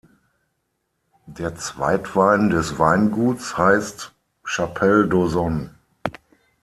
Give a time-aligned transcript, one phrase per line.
[1.27, 4.11] Der Zweitwein des Weinguts heißt
[4.43, 5.69] "Chapelle d’Ausone".